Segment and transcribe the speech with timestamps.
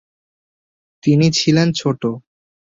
[1.03, 2.01] তিনি ছিলেন ছোট।